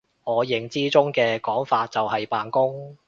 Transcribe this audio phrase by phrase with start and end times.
[0.23, 2.97] 我認知中嘅講法就係扮工！